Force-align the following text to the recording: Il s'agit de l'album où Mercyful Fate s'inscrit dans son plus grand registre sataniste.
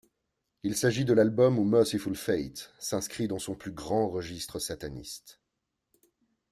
Il 0.63 0.75
s'agit 0.75 1.05
de 1.05 1.13
l'album 1.13 1.59
où 1.59 1.63
Mercyful 1.63 2.15
Fate 2.15 2.73
s'inscrit 2.79 3.27
dans 3.27 3.37
son 3.37 3.53
plus 3.53 3.71
grand 3.71 4.09
registre 4.09 4.57
sataniste. 4.57 5.39